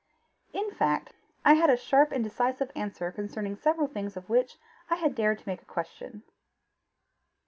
In 0.51 0.71
fact 0.71 1.13
I 1.45 1.53
had 1.53 1.69
a 1.69 1.77
sharp 1.77 2.11
and 2.11 2.23
decisive 2.23 2.71
answer 2.75 3.11
concerning 3.11 3.55
several 3.55 3.87
things 3.87 4.17
of 4.17 4.29
which 4.31 4.57
I 4.89 4.95
had 4.95 5.13
dared 5.13 5.37
to 5.37 5.47
make 5.47 5.61
a 5.61 5.65
question." 5.65 6.23